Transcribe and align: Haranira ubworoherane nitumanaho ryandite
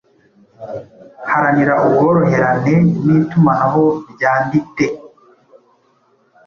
Haranira 1.29 1.73
ubworoherane 1.85 2.73
nitumanaho 3.05 3.83
ryandite 4.11 4.85